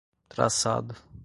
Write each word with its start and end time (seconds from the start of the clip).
traçado 0.29 0.97